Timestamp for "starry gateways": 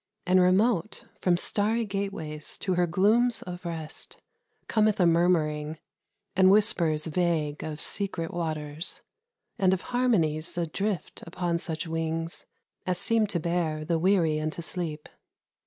1.37-2.57